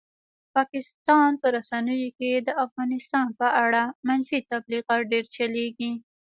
[0.55, 5.91] پاکستان په رسنیو کې د افغانستان په اړه منفي تبلیغات ډېر چلېږي.